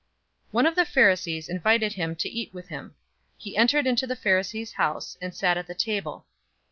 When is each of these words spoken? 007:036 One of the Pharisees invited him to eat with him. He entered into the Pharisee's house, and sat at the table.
007:036 0.47 0.53
One 0.53 0.65
of 0.65 0.75
the 0.75 0.85
Pharisees 0.85 1.47
invited 1.47 1.93
him 1.93 2.15
to 2.15 2.27
eat 2.29 2.51
with 2.51 2.69
him. 2.69 2.95
He 3.37 3.55
entered 3.55 3.85
into 3.85 4.07
the 4.07 4.15
Pharisee's 4.15 4.73
house, 4.73 5.15
and 5.21 5.31
sat 5.35 5.59
at 5.59 5.67
the 5.67 5.75
table. 5.75 6.25